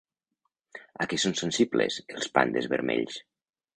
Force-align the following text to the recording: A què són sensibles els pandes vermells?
A 1.03 1.05
què 1.11 1.19
són 1.25 1.37
sensibles 1.41 1.99
els 2.17 2.33
pandes 2.39 2.69
vermells? 2.73 3.21